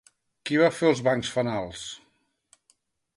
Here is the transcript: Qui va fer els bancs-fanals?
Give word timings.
Qui 0.49 0.55
va 0.61 0.69
fer 0.77 0.87
els 0.93 1.03
bancs-fanals? 1.07 1.83